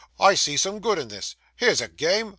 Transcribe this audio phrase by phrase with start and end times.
[0.19, 1.35] I see some good in this.
[1.57, 2.29] Here's a game.